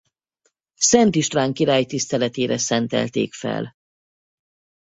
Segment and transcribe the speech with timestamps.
[0.79, 3.73] Szent István király tiszteletére szentelték fel.